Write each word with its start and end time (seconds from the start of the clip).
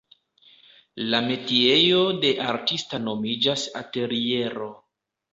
La 1.13 1.17
metiejo 1.25 1.99
de 2.23 2.31
artista 2.53 2.99
nomiĝas 3.07 3.65
ateliero. 3.83 4.71